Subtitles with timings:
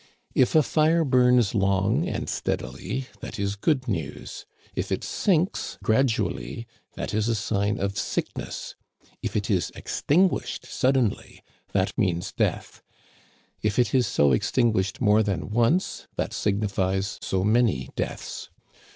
[0.33, 6.65] If a fire bums long and steadily, that is good news; if it sinks gradually,
[6.95, 8.73] that is a sign of sickness;
[9.21, 11.43] if it is extinguished suddenly,
[11.73, 12.81] that means death;
[13.61, 18.49] if it is so extinguished more than once, that signifies so many deaths.